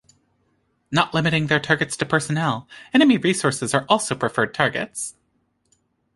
Not 0.91 1.13
limiting 1.13 1.45
their 1.45 1.59
targets 1.59 1.95
to 1.97 2.07
personnel, 2.07 2.67
enemy 2.91 3.19
resources 3.19 3.75
are 3.75 3.85
also 3.87 4.15
preferred 4.15 4.51
targets. 4.51 5.13